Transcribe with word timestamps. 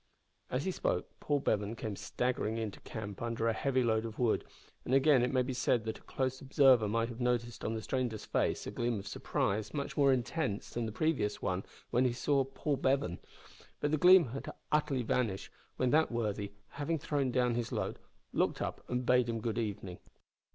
As 0.49 0.65
he 0.65 0.71
spoke 0.71 1.05
Paul 1.19 1.41
Bevan 1.41 1.75
came 1.75 1.95
staggering 1.95 2.57
into 2.57 2.79
camp 2.79 3.21
under 3.21 3.47
a 3.47 3.53
heavy 3.53 3.83
load 3.83 4.03
of 4.03 4.17
wood, 4.17 4.43
and 4.83 4.95
again 4.95 5.21
it 5.21 5.31
may 5.31 5.43
be 5.43 5.53
said 5.53 5.83
that 5.83 5.99
a 5.99 6.01
close 6.01 6.41
observer 6.41 6.87
might 6.87 7.09
have 7.09 7.21
noticed 7.21 7.63
on 7.63 7.75
the 7.75 7.83
stranger's 7.83 8.25
face 8.25 8.65
a 8.65 8.71
gleam 8.71 8.97
of 8.97 9.05
surprise 9.05 9.75
much 9.75 9.95
more 9.95 10.11
intense 10.11 10.71
than 10.71 10.87
the 10.87 10.91
previous 10.91 11.39
one 11.39 11.63
when 11.91 12.05
he 12.05 12.13
saw 12.13 12.43
Paul 12.43 12.77
Bevan. 12.77 13.19
But 13.79 13.91
the 13.91 13.97
gleam 13.99 14.29
had 14.29 14.49
utterly 14.71 15.03
vanished 15.03 15.51
when 15.77 15.91
that 15.91 16.11
worthy, 16.11 16.53
having 16.69 16.97
thrown 16.97 17.29
down 17.29 17.53
his 17.53 17.71
load, 17.71 17.99
looked 18.33 18.59
up 18.59 18.83
and 18.89 19.05
bade 19.05 19.29
him 19.29 19.39
good 19.39 19.59
evening. 19.59 19.99